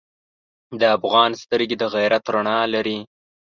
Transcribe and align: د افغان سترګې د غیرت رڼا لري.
د 0.79 0.81
افغان 0.97 1.31
سترګې 1.41 1.75
د 1.79 1.83
غیرت 1.95 2.23
رڼا 2.33 2.59
لري. 2.73 2.97